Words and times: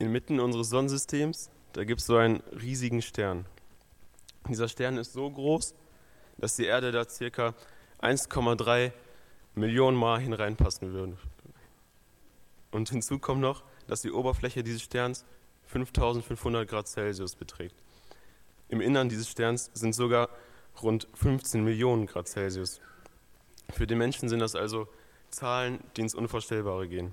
inmitten 0.00 0.40
unseres 0.40 0.70
Sonnensystems, 0.70 1.50
da 1.74 1.84
gibt 1.84 2.00
es 2.00 2.06
so 2.06 2.16
einen 2.16 2.42
riesigen 2.60 3.02
Stern. 3.02 3.46
Dieser 4.48 4.68
Stern 4.68 4.96
ist 4.96 5.12
so 5.12 5.30
groß, 5.30 5.74
dass 6.38 6.56
die 6.56 6.64
Erde 6.64 6.90
da 6.90 7.08
circa 7.08 7.54
1,3 8.00 8.92
Millionen 9.54 9.96
Mal 9.96 10.20
hineinpassen 10.20 10.92
würde. 10.92 11.16
Und 12.70 12.88
hinzu 12.88 13.18
kommt 13.18 13.42
noch, 13.42 13.62
dass 13.86 14.00
die 14.00 14.10
Oberfläche 14.10 14.62
dieses 14.62 14.82
Sterns 14.82 15.24
5500 15.66 16.68
Grad 16.68 16.88
Celsius 16.88 17.36
beträgt. 17.36 17.76
Im 18.68 18.80
Innern 18.80 19.08
dieses 19.08 19.28
Sterns 19.28 19.70
sind 19.74 19.94
sogar 19.94 20.30
rund 20.82 21.08
15 21.14 21.62
Millionen 21.62 22.06
Grad 22.06 22.26
Celsius. 22.28 22.80
Für 23.70 23.86
den 23.86 23.98
Menschen 23.98 24.28
sind 24.28 24.40
das 24.40 24.54
also 24.54 24.88
Zahlen, 25.30 25.80
die 25.96 26.00
ins 26.00 26.14
Unvorstellbare 26.14 26.88
gehen. 26.88 27.12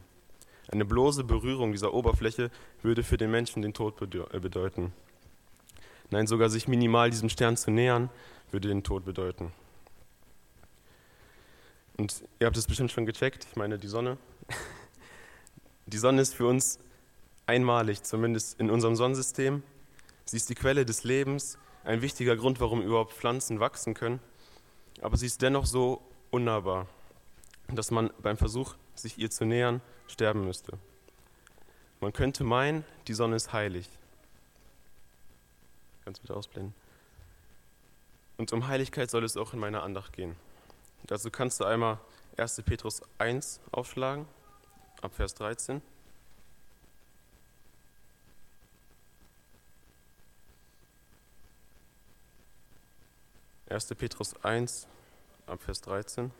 Eine 0.69 0.85
bloße 0.85 1.23
Berührung 1.23 1.71
dieser 1.71 1.93
Oberfläche 1.93 2.51
würde 2.81 3.03
für 3.03 3.17
den 3.17 3.31
Menschen 3.31 3.61
den 3.61 3.73
Tod 3.73 4.01
äh, 4.01 4.39
bedeuten. 4.39 4.93
Nein, 6.09 6.27
sogar 6.27 6.49
sich 6.49 6.67
minimal 6.67 7.09
diesem 7.09 7.29
Stern 7.29 7.57
zu 7.57 7.71
nähern, 7.71 8.09
würde 8.51 8.67
den 8.67 8.83
Tod 8.83 9.05
bedeuten. 9.05 9.51
Und 11.97 12.23
ihr 12.39 12.47
habt 12.47 12.57
es 12.57 12.67
bestimmt 12.67 12.91
schon 12.91 13.05
gecheckt, 13.05 13.45
ich 13.49 13.55
meine 13.55 13.77
die 13.77 13.87
Sonne. 13.87 14.17
Die 15.89 15.97
Sonne 15.97 16.21
ist 16.21 16.35
für 16.35 16.45
uns 16.45 16.79
einmalig, 17.45 18.03
zumindest 18.03 18.59
in 18.59 18.69
unserem 18.69 18.97
Sonnensystem. 18.97 19.63
Sie 20.25 20.35
ist 20.35 20.49
die 20.49 20.55
Quelle 20.55 20.85
des 20.85 21.05
Lebens, 21.05 21.57
ein 21.85 22.01
wichtiger 22.01 22.35
Grund, 22.35 22.59
warum 22.59 22.81
überhaupt 22.81 23.13
Pflanzen 23.13 23.61
wachsen 23.61 23.93
können. 23.93 24.19
Aber 25.01 25.15
sie 25.15 25.27
ist 25.27 25.41
dennoch 25.41 25.65
so 25.65 26.01
unnahbar, 26.29 26.87
dass 27.69 27.89
man 27.89 28.11
beim 28.21 28.35
Versuch, 28.35 28.75
sich 28.99 29.17
ihr 29.17 29.29
zu 29.29 29.45
nähern, 29.45 29.81
sterben 30.07 30.45
müsste. 30.45 30.77
Man 31.99 32.13
könnte 32.13 32.43
meinen, 32.43 32.85
die 33.07 33.13
Sonne 33.13 33.35
ist 33.35 33.53
heilig. 33.53 33.89
Kannst 36.05 36.21
bitte 36.21 36.35
ausblenden? 36.35 36.73
Und 38.37 38.53
um 38.53 38.67
Heiligkeit 38.67 39.09
soll 39.09 39.23
es 39.23 39.35
auch 39.35 39.53
in 39.53 39.59
meiner 39.59 39.83
Andacht 39.83 40.13
gehen. 40.13 40.35
Dazu 41.03 41.31
kannst 41.31 41.59
du 41.59 41.65
einmal 41.65 41.99
1. 42.37 42.61
Petrus 42.63 43.01
1 43.17 43.59
aufschlagen, 43.71 44.27
ab 45.01 45.13
Vers 45.15 45.33
13. 45.35 45.81
1. 53.69 53.95
Petrus 53.95 54.33
1, 54.43 54.87
ab 55.45 55.61
Vers 55.61 55.81
13. 55.81 56.31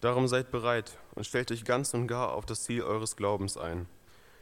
Darum 0.00 0.28
seid 0.28 0.50
bereit 0.50 0.98
und 1.14 1.24
stellt 1.24 1.50
euch 1.50 1.64
ganz 1.64 1.94
und 1.94 2.06
gar 2.06 2.32
auf 2.32 2.44
das 2.44 2.62
Ziel 2.64 2.82
eures 2.82 3.16
Glaubens 3.16 3.56
ein. 3.56 3.86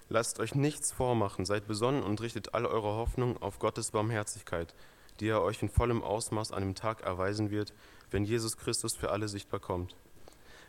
Lasst 0.09 0.41
euch 0.41 0.55
nichts 0.55 0.93
vormachen, 0.93 1.45
seid 1.45 1.67
besonnen 1.67 2.03
und 2.03 2.21
richtet 2.21 2.55
alle 2.55 2.69
eure 2.69 2.97
Hoffnung 2.97 3.41
auf 3.41 3.59
Gottes 3.59 3.93
Barmherzigkeit, 3.93 4.75
die 5.21 5.29
er 5.29 5.43
euch 5.43 5.63
in 5.63 5.69
vollem 5.69 6.03
Ausmaß 6.03 6.53
an 6.53 6.63
dem 6.63 6.75
Tag 6.75 7.03
erweisen 7.03 7.51
wird, 7.51 7.73
wenn 8.11 8.25
Jesus 8.25 8.57
Christus 8.57 8.95
für 8.95 9.11
alle 9.11 9.29
sichtbar 9.29 9.61
kommt. 9.61 9.97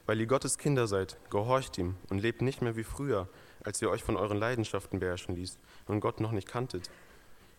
Weil 0.05 0.19
ihr 0.19 0.27
Gottes 0.27 0.59
Kinder 0.59 0.87
seid, 0.87 1.17
gehorcht 1.31 1.77
ihm 1.79 1.95
und 2.09 2.19
lebt 2.19 2.43
nicht 2.43 2.61
mehr 2.61 2.75
wie 2.75 2.83
früher, 2.83 3.27
als 3.63 3.81
ihr 3.81 3.89
euch 3.89 4.03
von 4.03 4.17
euren 4.17 4.37
Leidenschaften 4.37 4.99
beherrschen 4.99 5.35
ließt 5.35 5.59
und 5.87 5.99
Gott 5.99 6.19
noch 6.19 6.31
nicht 6.31 6.47
kanntet. 6.47 6.91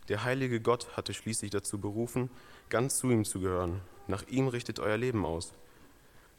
Der 0.08 0.22
heilige 0.22 0.60
Gott 0.60 0.96
hatte 0.96 1.12
schließlich 1.12 1.50
dazu 1.50 1.80
berufen, 1.80 2.30
ganz 2.68 2.98
zu 2.98 3.10
ihm 3.10 3.24
zu 3.24 3.40
gehören. 3.40 3.80
Nach 4.06 4.22
ihm 4.28 4.46
richtet 4.46 4.78
euer 4.78 4.96
Leben 4.96 5.26
aus. 5.26 5.52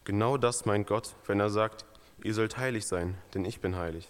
Genau 0.07 0.37
das 0.37 0.65
meint 0.65 0.87
Gott, 0.87 1.15
wenn 1.25 1.41
er 1.41 1.49
sagt, 1.49 1.83
ihr 2.23 2.33
sollt 2.33 2.57
heilig 2.57 2.85
sein, 2.87 3.17
denn 3.33 3.43
ich 3.43 3.59
bin 3.59 3.75
heilig. 3.75 4.07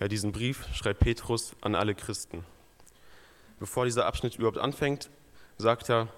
Ja, 0.00 0.08
diesen 0.08 0.32
Brief 0.32 0.66
schreibt 0.74 0.98
Petrus 0.98 1.54
an 1.60 1.76
alle 1.76 1.94
Christen. 1.94 2.44
Bevor 3.60 3.84
dieser 3.84 4.06
Abschnitt 4.06 4.34
überhaupt 4.34 4.58
anfängt, 4.58 5.10
sagt 5.58 5.90
er, 5.90 6.08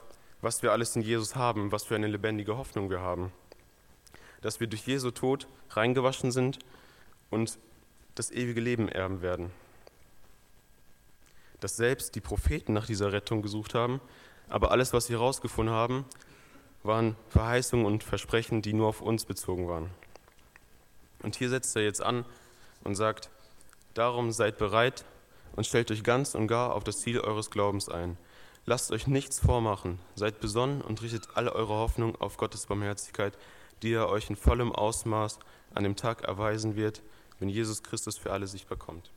was 0.40 0.62
wir 0.62 0.72
alles 0.72 0.96
in 0.96 1.02
Jesus 1.02 1.36
haben, 1.36 1.70
was 1.70 1.84
für 1.84 1.94
eine 1.94 2.06
lebendige 2.06 2.56
Hoffnung 2.56 2.88
wir 2.88 3.00
haben. 3.00 3.30
Dass 4.40 4.60
wir 4.60 4.66
durch 4.66 4.86
Jesu 4.86 5.10
Tod 5.10 5.46
reingewaschen 5.68 6.32
sind 6.32 6.60
und 7.28 7.58
das 8.14 8.30
ewige 8.30 8.62
Leben 8.62 8.88
erben 8.88 9.20
werden. 9.20 9.50
Dass 11.60 11.76
selbst 11.76 12.14
die 12.14 12.22
Propheten 12.22 12.72
nach 12.72 12.86
dieser 12.86 13.12
Rettung 13.12 13.42
gesucht 13.42 13.74
haben, 13.74 14.00
aber 14.48 14.70
alles, 14.70 14.94
was 14.94 15.08
sie 15.08 15.12
herausgefunden 15.12 15.74
haben, 15.74 16.06
waren 16.84 17.16
Verheißungen 17.30 17.86
und 17.86 18.04
Versprechen, 18.04 18.62
die 18.62 18.74
nur 18.74 18.88
auf 18.88 19.00
uns 19.00 19.24
bezogen 19.24 19.66
waren. 19.68 19.90
Und 21.22 21.34
hier 21.36 21.48
setzt 21.48 21.74
er 21.74 21.82
jetzt 21.82 22.02
an 22.02 22.24
und 22.84 22.94
sagt, 22.94 23.30
darum 23.94 24.30
seid 24.30 24.58
bereit 24.58 25.04
und 25.56 25.66
stellt 25.66 25.90
euch 25.90 26.04
ganz 26.04 26.34
und 26.34 26.46
gar 26.46 26.74
auf 26.74 26.84
das 26.84 27.00
Ziel 27.00 27.18
eures 27.20 27.50
Glaubens 27.50 27.88
ein. 27.88 28.18
Lasst 28.66 28.92
euch 28.92 29.06
nichts 29.06 29.40
vormachen, 29.40 29.98
seid 30.14 30.40
besonnen 30.40 30.82
und 30.82 31.02
richtet 31.02 31.28
alle 31.34 31.52
eure 31.52 31.74
Hoffnung 31.74 32.16
auf 32.20 32.36
Gottes 32.36 32.66
Barmherzigkeit, 32.66 33.36
die 33.82 33.92
er 33.92 34.08
euch 34.08 34.30
in 34.30 34.36
vollem 34.36 34.72
Ausmaß 34.72 35.38
an 35.74 35.84
dem 35.84 35.96
Tag 35.96 36.22
erweisen 36.22 36.76
wird, 36.76 37.02
wenn 37.38 37.48
Jesus 37.48 37.82
Christus 37.82 38.16
für 38.16 38.32
alle 38.32 38.46
sichtbar 38.46 38.78
kommt. 38.78 39.10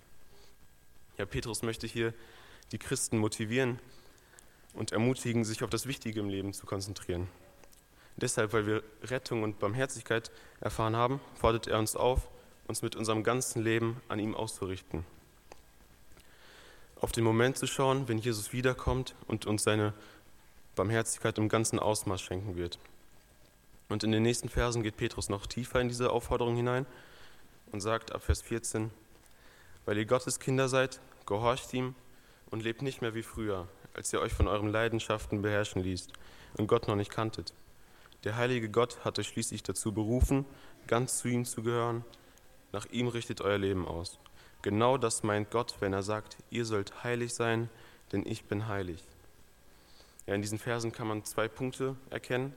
Ja, 1.17 1.25
Petrus 1.25 1.63
möchte 1.63 1.87
hier 1.87 2.13
die 2.71 2.77
Christen 2.77 3.17
motivieren 3.17 3.79
und 4.73 4.91
ermutigen, 4.91 5.45
sich 5.45 5.63
auf 5.63 5.69
das 5.69 5.87
Wichtige 5.87 6.19
im 6.19 6.29
Leben 6.29 6.53
zu 6.53 6.65
konzentrieren. 6.65 7.27
Deshalb, 8.17 8.51
weil 8.53 8.65
wir 8.65 8.83
Rettung 9.03 9.43
und 9.43 9.59
Barmherzigkeit 9.59 10.31
erfahren 10.59 10.95
haben, 10.95 11.21
fordert 11.35 11.67
er 11.67 11.77
uns 11.77 11.95
auf, 11.95 12.27
uns 12.67 12.81
mit 12.81 12.95
unserem 12.95 13.23
ganzen 13.23 13.63
Leben 13.63 14.01
an 14.09 14.19
ihm 14.19 14.35
auszurichten. 14.35 15.05
Auf 16.99 17.11
den 17.11 17.23
Moment 17.23 17.57
zu 17.57 17.67
schauen, 17.67 18.07
wenn 18.07 18.17
Jesus 18.17 18.53
wiederkommt 18.53 19.13
und 19.27 19.45
uns 19.45 19.63
seine 19.63 19.93
Barmherzigkeit 20.75 21.37
im 21.37 21.47
ganzen 21.47 21.77
Ausmaß 21.77 22.19
schenken 22.19 22.55
wird. 22.55 22.79
Und 23.87 24.03
in 24.03 24.11
den 24.11 24.23
nächsten 24.23 24.49
Versen 24.49 24.81
geht 24.81 24.97
Petrus 24.97 25.29
noch 25.29 25.45
tiefer 25.45 25.79
in 25.79 25.87
diese 25.87 26.09
Aufforderung 26.09 26.55
hinein 26.55 26.87
und 27.71 27.81
sagt 27.81 28.13
ab 28.13 28.23
Vers 28.23 28.41
14, 28.41 28.91
weil 29.85 29.97
ihr 29.97 30.05
Gottes 30.05 30.39
Kinder 30.39 30.67
seid, 30.69 30.99
gehorcht 31.27 31.71
ihm 31.73 31.93
und 32.49 32.63
lebt 32.63 32.81
nicht 32.81 33.01
mehr 33.01 33.13
wie 33.13 33.23
früher, 33.23 33.67
als 33.93 34.11
ihr 34.11 34.19
euch 34.19 34.33
von 34.33 34.47
euren 34.47 34.71
Leidenschaften 34.71 35.41
beherrschen 35.43 35.83
ließt 35.83 36.11
und 36.57 36.67
Gott 36.67 36.87
noch 36.87 36.95
nicht 36.95 37.11
kanntet. 37.11 37.53
Der 38.27 38.35
heilige 38.35 38.67
Gott 38.67 39.05
hat 39.05 39.17
euch 39.19 39.29
schließlich 39.29 39.63
dazu 39.63 39.93
berufen, 39.93 40.43
ganz 40.85 41.19
zu 41.19 41.29
ihm 41.29 41.45
zu 41.45 41.63
gehören. 41.63 42.03
Nach 42.73 42.85
ihm 42.87 43.07
richtet 43.07 43.39
euer 43.39 43.57
Leben 43.57 43.87
aus. 43.87 44.19
Genau 44.63 44.97
das 44.97 45.23
meint 45.23 45.49
Gott, 45.49 45.75
wenn 45.79 45.93
er 45.93 46.03
sagt, 46.03 46.35
ihr 46.49 46.65
sollt 46.65 47.05
heilig 47.05 47.33
sein, 47.33 47.69
denn 48.11 48.25
ich 48.25 48.43
bin 48.43 48.67
heilig. 48.67 49.01
Ja, 50.25 50.35
in 50.35 50.41
diesen 50.41 50.59
Versen 50.59 50.91
kann 50.91 51.07
man 51.07 51.23
zwei 51.23 51.47
Punkte 51.47 51.95
erkennen. 52.09 52.53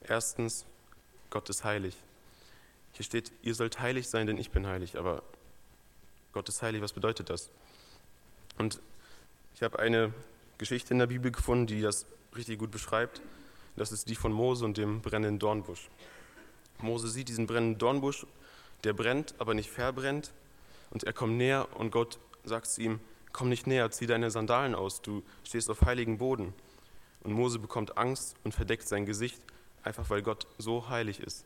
Erstens, 0.00 0.64
Gott 1.28 1.50
ist 1.50 1.64
heilig. 1.64 1.94
Hier 2.92 3.04
steht, 3.04 3.30
ihr 3.42 3.54
sollt 3.54 3.78
heilig 3.78 4.08
sein, 4.08 4.26
denn 4.26 4.38
ich 4.38 4.52
bin 4.52 4.66
heilig. 4.66 4.96
Aber 4.96 5.22
Gott 6.32 6.48
ist 6.48 6.62
heilig, 6.62 6.80
was 6.80 6.94
bedeutet 6.94 7.28
das? 7.28 7.50
Und 8.56 8.80
ich 9.54 9.62
habe 9.62 9.78
eine 9.80 10.14
Geschichte 10.56 10.94
in 10.94 10.98
der 10.98 11.08
Bibel 11.08 11.30
gefunden, 11.30 11.66
die 11.66 11.82
das 11.82 12.06
richtig 12.34 12.58
gut 12.58 12.70
beschreibt. 12.70 13.20
Das 13.76 13.92
ist 13.92 14.08
die 14.08 14.14
von 14.14 14.32
Mose 14.32 14.64
und 14.64 14.76
dem 14.76 15.00
brennenden 15.00 15.38
Dornbusch. 15.38 15.88
Mose 16.80 17.08
sieht 17.08 17.28
diesen 17.28 17.46
brennenden 17.46 17.78
Dornbusch, 17.78 18.26
der 18.84 18.92
brennt, 18.92 19.34
aber 19.38 19.54
nicht 19.54 19.70
verbrennt. 19.70 20.32
Und 20.90 21.04
er 21.04 21.12
kommt 21.12 21.36
näher 21.36 21.68
und 21.76 21.90
Gott 21.90 22.18
sagt 22.44 22.66
zu 22.66 22.82
ihm, 22.82 23.00
komm 23.32 23.48
nicht 23.48 23.66
näher, 23.66 23.90
zieh 23.90 24.06
deine 24.06 24.30
Sandalen 24.30 24.74
aus, 24.74 25.00
du 25.00 25.22
stehst 25.44 25.70
auf 25.70 25.82
heiligen 25.82 26.18
Boden. 26.18 26.52
Und 27.22 27.32
Mose 27.32 27.58
bekommt 27.58 27.96
Angst 27.96 28.34
und 28.44 28.52
verdeckt 28.54 28.86
sein 28.86 29.06
Gesicht, 29.06 29.40
einfach 29.82 30.10
weil 30.10 30.22
Gott 30.22 30.46
so 30.58 30.88
heilig 30.88 31.20
ist. 31.20 31.44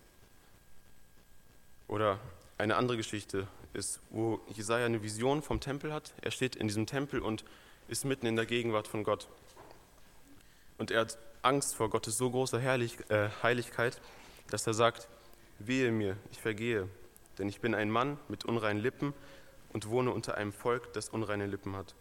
Oder 1.86 2.18
eine 2.58 2.76
andere 2.76 2.96
Geschichte 2.96 3.46
ist, 3.74 4.00
wo 4.10 4.40
Jesaja 4.54 4.86
eine 4.86 5.02
Vision 5.02 5.42
vom 5.42 5.60
Tempel 5.60 5.92
hat. 5.92 6.14
Er 6.22 6.30
steht 6.30 6.56
in 6.56 6.66
diesem 6.66 6.86
Tempel 6.86 7.20
und 7.20 7.44
ist 7.88 8.04
mitten 8.04 8.26
in 8.26 8.36
der 8.36 8.46
Gegenwart 8.46 8.88
von 8.88 9.04
Gott. 9.04 9.28
Und 10.78 10.90
er 10.90 11.02
hat 11.02 11.18
Angst 11.46 11.76
vor 11.76 11.90
Gottes 11.90 12.18
so 12.18 12.30
großer 12.30 12.58
Herrlich, 12.58 12.98
äh, 13.08 13.30
Heiligkeit, 13.42 14.00
dass 14.50 14.66
er 14.66 14.74
sagt, 14.74 15.08
wehe 15.60 15.92
mir, 15.92 16.16
ich 16.32 16.40
vergehe, 16.40 16.88
denn 17.38 17.48
ich 17.48 17.60
bin 17.60 17.74
ein 17.74 17.90
Mann 17.90 18.18
mit 18.28 18.44
unreinen 18.44 18.82
Lippen 18.82 19.14
und 19.72 19.88
wohne 19.88 20.10
unter 20.10 20.36
einem 20.36 20.52
Volk, 20.52 20.92
das 20.92 21.08
unreine 21.08 21.46
Lippen 21.46 21.76
hat. 21.76 21.94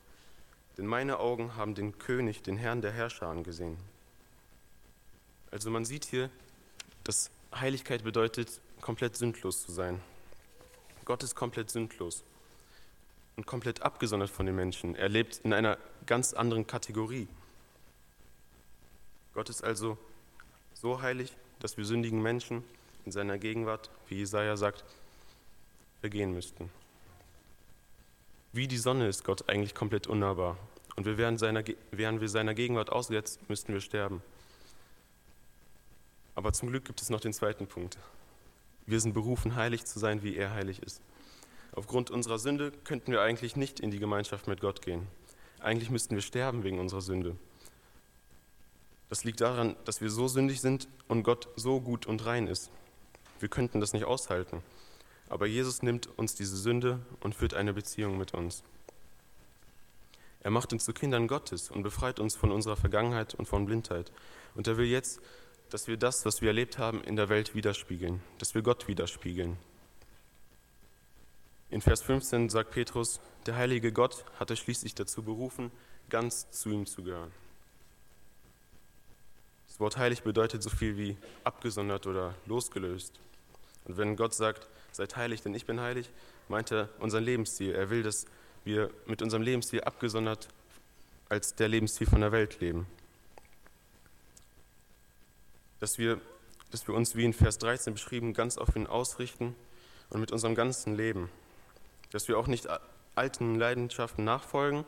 Denn 0.77 0.87
meine 0.87 1.19
Augen 1.19 1.55
haben 1.55 1.75
den 1.75 1.97
König, 1.99 2.41
den 2.41 2.57
Herrn 2.57 2.81
der 2.81 2.91
Herrscher 2.91 3.27
angesehen. 3.27 3.77
Also 5.51 5.69
man 5.69 5.85
sieht 5.85 6.05
hier, 6.05 6.29
dass 7.03 7.29
Heiligkeit 7.53 8.03
bedeutet, 8.03 8.59
komplett 8.81 9.15
sündlos 9.15 9.63
zu 9.63 9.71
sein. 9.71 10.01
Gott 11.05 11.23
ist 11.23 11.35
komplett 11.35 11.69
sündlos 11.69 12.23
und 13.35 13.45
komplett 13.45 13.83
abgesondert 13.83 14.29
von 14.29 14.47
den 14.47 14.55
Menschen. 14.55 14.95
Er 14.95 15.07
lebt 15.07 15.37
in 15.43 15.53
einer 15.53 15.77
ganz 16.07 16.33
anderen 16.33 16.65
Kategorie. 16.65 17.27
Gott 19.35 19.49
ist 19.49 19.63
also 19.63 19.97
so 20.73 21.01
heilig, 21.01 21.35
dass 21.59 21.75
wir 21.75 21.85
sündigen 21.85 22.21
Menschen 22.21 22.63
in 23.05 23.11
seiner 23.11 23.37
Gegenwart, 23.37 23.91
wie 24.07 24.15
Jesaja 24.15 24.55
sagt, 24.55 24.85
vergehen 25.99 26.33
müssten. 26.33 26.71
Wie 28.53 28.69
die 28.69 28.77
Sonne 28.77 29.09
ist 29.09 29.25
Gott 29.25 29.49
eigentlich 29.49 29.75
komplett 29.75 30.07
unnahbar. 30.07 30.57
Und 30.95 31.05
wir 31.05 31.17
wären, 31.17 31.37
seiner, 31.37 31.65
wären 31.91 32.21
wir 32.21 32.29
seiner 32.29 32.53
Gegenwart 32.53 32.89
ausgesetzt, 32.89 33.41
müssten 33.49 33.73
wir 33.73 33.81
sterben. 33.81 34.21
Aber 36.33 36.53
zum 36.53 36.69
Glück 36.69 36.85
gibt 36.85 37.01
es 37.01 37.09
noch 37.09 37.19
den 37.19 37.33
zweiten 37.33 37.67
Punkt. 37.67 37.97
Wir 38.85 39.01
sind 39.01 39.13
berufen, 39.13 39.55
heilig 39.55 39.83
zu 39.83 39.99
sein, 39.99 40.23
wie 40.23 40.37
er 40.37 40.53
heilig 40.53 40.81
ist. 40.81 41.01
Aufgrund 41.73 42.09
unserer 42.09 42.39
Sünde 42.39 42.71
könnten 42.85 43.11
wir 43.11 43.21
eigentlich 43.21 43.57
nicht 43.57 43.81
in 43.81 43.91
die 43.91 43.99
Gemeinschaft 43.99 44.47
mit 44.47 44.61
Gott 44.61 44.81
gehen. 44.81 45.05
Eigentlich 45.59 45.89
müssten 45.89 46.15
wir 46.15 46.21
sterben 46.21 46.63
wegen 46.63 46.79
unserer 46.79 47.01
Sünde. 47.01 47.35
Das 49.09 49.23
liegt 49.23 49.41
daran, 49.41 49.75
dass 49.85 50.01
wir 50.01 50.09
so 50.09 50.27
sündig 50.27 50.61
sind 50.61 50.87
und 51.07 51.23
Gott 51.23 51.47
so 51.55 51.79
gut 51.79 52.05
und 52.05 52.25
rein 52.25 52.47
ist. 52.47 52.71
Wir 53.39 53.49
könnten 53.49 53.79
das 53.79 53.93
nicht 53.93 54.05
aushalten. 54.05 54.63
Aber 55.29 55.45
Jesus 55.45 55.81
nimmt 55.81 56.07
uns 56.17 56.35
diese 56.35 56.57
Sünde 56.57 56.99
und 57.19 57.35
führt 57.35 57.53
eine 57.53 57.73
Beziehung 57.73 58.17
mit 58.17 58.33
uns. 58.33 58.63
Er 60.41 60.51
macht 60.51 60.71
uns 60.73 60.85
zu 60.85 60.93
Kindern 60.93 61.27
Gottes 61.27 61.71
und 61.71 61.81
befreit 61.81 62.19
uns 62.19 62.35
von 62.35 62.51
unserer 62.51 62.75
Vergangenheit 62.75 63.33
und 63.33 63.47
von 63.47 63.65
Blindheit. 63.65 64.11
Und 64.53 64.67
er 64.67 64.77
will 64.77 64.85
jetzt, 64.85 65.19
dass 65.69 65.87
wir 65.87 65.97
das, 65.97 66.25
was 66.25 66.41
wir 66.41 66.49
erlebt 66.49 66.77
haben, 66.77 67.03
in 67.03 67.15
der 67.15 67.29
Welt 67.29 67.55
widerspiegeln, 67.55 68.21
dass 68.37 68.53
wir 68.53 68.61
Gott 68.61 68.87
widerspiegeln. 68.87 69.57
In 71.71 71.81
Vers 71.81 72.03
15 72.03 72.49
sagt 72.49 72.71
Petrus, 72.71 73.19
der 73.47 73.55
heilige 73.55 73.91
Gott 73.91 74.23
hat 74.39 74.51
euch 74.51 74.59
schließlich 74.59 74.93
dazu 74.93 75.23
berufen, 75.23 75.71
ganz 76.09 76.51
zu 76.51 76.69
ihm 76.69 76.85
zu 76.85 77.03
gehören. 77.03 77.31
Das 79.75 79.81
Wort 79.81 79.97
heilig 79.97 80.23
bedeutet 80.23 80.63
so 80.63 80.69
viel 80.69 80.95
wie 80.95 81.17
abgesondert 81.43 82.07
oder 82.07 82.33
losgelöst. 82.45 83.19
Und 83.83 83.97
wenn 83.97 84.15
Gott 84.15 84.33
sagt, 84.33 84.69
seid 84.93 85.17
heilig, 85.17 85.41
denn 85.41 85.53
ich 85.53 85.65
bin 85.65 85.81
heilig, 85.81 86.09
meint 86.47 86.71
er 86.71 86.87
unseren 86.99 87.25
Lebensstil. 87.25 87.75
Er 87.75 87.89
will, 87.89 88.01
dass 88.01 88.25
wir 88.63 88.89
mit 89.05 89.21
unserem 89.21 89.43
Lebensstil 89.43 89.81
abgesondert 89.81 90.47
als 91.27 91.55
der 91.55 91.67
Lebensstil 91.67 92.07
von 92.07 92.21
der 92.21 92.31
Welt 92.31 92.61
leben. 92.61 92.87
Dass 95.81 95.97
wir, 95.97 96.21
dass 96.71 96.87
wir 96.87 96.95
uns, 96.95 97.17
wie 97.17 97.25
in 97.25 97.33
Vers 97.33 97.57
13 97.57 97.95
beschrieben, 97.95 98.31
ganz 98.31 98.57
auf 98.57 98.77
ihn 98.77 98.87
ausrichten 98.87 99.57
und 100.09 100.21
mit 100.21 100.31
unserem 100.31 100.55
ganzen 100.55 100.95
Leben. 100.95 101.29
Dass 102.11 102.29
wir 102.29 102.39
auch 102.39 102.47
nicht 102.47 102.69
alten 103.15 103.55
Leidenschaften 103.55 104.23
nachfolgen, 104.23 104.85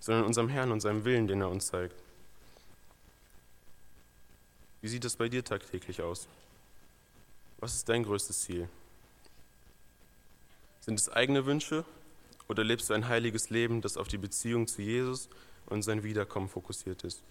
sondern 0.00 0.24
unserem 0.24 0.48
Herrn 0.48 0.72
und 0.72 0.80
seinem 0.80 1.04
Willen, 1.04 1.28
den 1.28 1.42
er 1.42 1.48
uns 1.48 1.66
zeigt. 1.66 1.94
Wie 4.84 4.88
sieht 4.88 5.06
es 5.06 5.16
bei 5.16 5.30
dir 5.30 5.42
tagtäglich 5.42 6.02
aus? 6.02 6.28
Was 7.56 7.74
ist 7.74 7.88
dein 7.88 8.02
größtes 8.02 8.42
Ziel? 8.42 8.68
Sind 10.80 11.00
es 11.00 11.08
eigene 11.08 11.46
Wünsche 11.46 11.86
oder 12.48 12.62
lebst 12.64 12.90
du 12.90 12.92
ein 12.92 13.08
heiliges 13.08 13.48
Leben, 13.48 13.80
das 13.80 13.96
auf 13.96 14.08
die 14.08 14.18
Beziehung 14.18 14.66
zu 14.66 14.82
Jesus 14.82 15.30
und 15.64 15.80
sein 15.84 16.02
Wiederkommen 16.02 16.50
fokussiert 16.50 17.02
ist? 17.02 17.22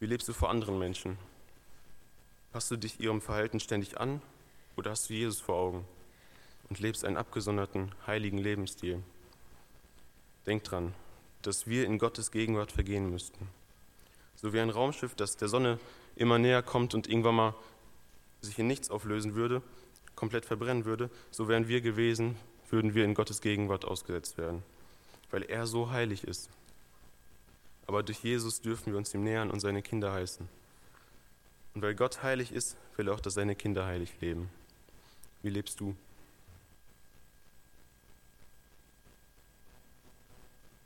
Wie 0.00 0.06
lebst 0.06 0.26
du 0.26 0.32
vor 0.32 0.50
anderen 0.50 0.80
Menschen? 0.80 1.16
Passt 2.50 2.72
du 2.72 2.76
dich 2.76 2.98
ihrem 2.98 3.20
Verhalten 3.20 3.60
ständig 3.60 4.00
an 4.00 4.20
oder 4.74 4.90
hast 4.90 5.08
du 5.10 5.14
Jesus 5.14 5.40
vor 5.40 5.54
Augen 5.54 5.84
und 6.70 6.80
lebst 6.80 7.04
einen 7.04 7.16
abgesonderten, 7.16 7.92
heiligen 8.04 8.38
Lebensstil? 8.38 9.00
Denk 10.44 10.64
dran, 10.64 10.92
dass 11.42 11.68
wir 11.68 11.84
in 11.84 11.98
Gottes 11.98 12.32
Gegenwart 12.32 12.72
vergehen 12.72 13.10
müssten. 13.10 13.48
So 14.44 14.52
wie 14.52 14.60
ein 14.60 14.68
Raumschiff, 14.68 15.14
das 15.14 15.38
der 15.38 15.48
Sonne 15.48 15.78
immer 16.16 16.38
näher 16.38 16.62
kommt 16.62 16.92
und 16.92 17.08
irgendwann 17.08 17.34
mal 17.34 17.54
sich 18.42 18.58
in 18.58 18.66
nichts 18.66 18.90
auflösen 18.90 19.34
würde, 19.34 19.62
komplett 20.16 20.44
verbrennen 20.44 20.84
würde, 20.84 21.08
so 21.30 21.48
wären 21.48 21.66
wir 21.66 21.80
gewesen, 21.80 22.36
würden 22.68 22.94
wir 22.94 23.06
in 23.06 23.14
Gottes 23.14 23.40
Gegenwart 23.40 23.86
ausgesetzt 23.86 24.36
werden, 24.36 24.62
weil 25.30 25.44
er 25.44 25.66
so 25.66 25.92
heilig 25.92 26.24
ist. 26.24 26.50
Aber 27.86 28.02
durch 28.02 28.22
Jesus 28.22 28.60
dürfen 28.60 28.92
wir 28.92 28.98
uns 28.98 29.14
ihm 29.14 29.24
nähern 29.24 29.50
und 29.50 29.60
seine 29.60 29.80
Kinder 29.80 30.12
heißen. 30.12 30.46
Und 31.74 31.80
weil 31.80 31.94
Gott 31.94 32.22
heilig 32.22 32.52
ist, 32.52 32.76
will 32.98 33.08
er 33.08 33.14
auch, 33.14 33.20
dass 33.20 33.32
seine 33.32 33.54
Kinder 33.54 33.86
heilig 33.86 34.12
leben. 34.20 34.50
Wie 35.40 35.48
lebst 35.48 35.80
du? 35.80 35.96